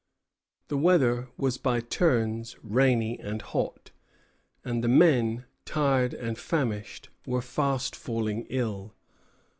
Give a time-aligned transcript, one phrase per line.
[0.69, 3.91] The weather was by turns rainy and hot;
[4.65, 8.95] and the men, tired and famished, were fast falling ill.